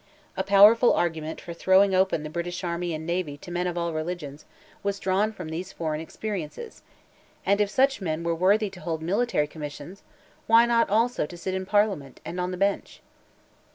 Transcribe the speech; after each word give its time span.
A 0.35 0.41
powerful 0.43 0.93
argument 0.93 1.39
for 1.39 1.53
throwing 1.53 1.93
open 1.93 2.23
the 2.23 2.29
British 2.31 2.63
army 2.63 2.91
and 2.95 3.05
navy 3.05 3.37
to 3.37 3.51
men 3.51 3.67
of 3.67 3.77
all 3.77 3.93
religions, 3.93 4.45
was 4.81 4.97
drawn 4.97 5.31
from 5.31 5.49
these 5.49 5.71
foreign 5.71 6.01
experiences; 6.01 6.81
and, 7.45 7.61
if 7.61 7.69
such 7.69 8.01
men 8.01 8.23
were 8.23 8.33
worthy 8.33 8.71
to 8.71 8.79
hold 8.81 9.03
military 9.03 9.45
commissions, 9.45 10.01
why 10.47 10.65
not 10.65 10.89
also 10.89 11.27
to 11.27 11.37
sit 11.37 11.53
in 11.53 11.67
Parliament, 11.67 12.19
and 12.25 12.39
on 12.39 12.49
the 12.49 12.57
Bench? 12.57 13.03